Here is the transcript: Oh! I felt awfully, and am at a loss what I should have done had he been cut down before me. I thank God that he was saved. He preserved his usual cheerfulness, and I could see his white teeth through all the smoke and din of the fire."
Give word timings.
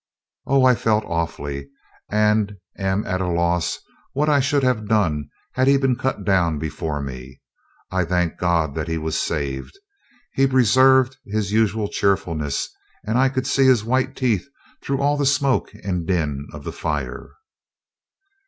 Oh! 0.47 0.65
I 0.65 0.73
felt 0.73 1.03
awfully, 1.05 1.69
and 2.09 2.57
am 2.75 3.05
at 3.05 3.21
a 3.21 3.27
loss 3.27 3.77
what 4.13 4.29
I 4.29 4.39
should 4.39 4.63
have 4.63 4.87
done 4.87 5.29
had 5.51 5.67
he 5.67 5.77
been 5.77 5.95
cut 5.95 6.23
down 6.25 6.57
before 6.57 7.03
me. 7.03 7.39
I 7.91 8.03
thank 8.05 8.39
God 8.39 8.73
that 8.73 8.87
he 8.87 8.97
was 8.97 9.15
saved. 9.15 9.77
He 10.33 10.47
preserved 10.47 11.17
his 11.27 11.51
usual 11.51 11.87
cheerfulness, 11.87 12.67
and 13.05 13.19
I 13.19 13.29
could 13.29 13.45
see 13.45 13.67
his 13.67 13.85
white 13.85 14.15
teeth 14.15 14.47
through 14.83 15.01
all 15.03 15.17
the 15.17 15.25
smoke 15.27 15.71
and 15.83 16.07
din 16.07 16.47
of 16.51 16.63
the 16.63 16.73
fire." 16.73 17.29